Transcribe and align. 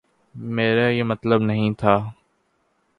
میرا 0.35 0.89
یہ 0.89 1.03
مطلب 1.03 1.41
نہیں 1.41 1.73
تھا۔ 1.73 1.97